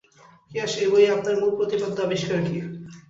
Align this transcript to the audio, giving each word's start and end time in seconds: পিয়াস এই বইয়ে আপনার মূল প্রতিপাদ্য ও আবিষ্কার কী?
পিয়াস 0.51 0.71
এই 0.77 0.87
বইয়ে 0.91 1.13
আপনার 1.15 1.35
মূল 1.37 1.51
প্রতিপাদ্য 1.57 1.97
ও 1.99 2.05
আবিষ্কার 2.05 2.39
কী? 2.41 2.57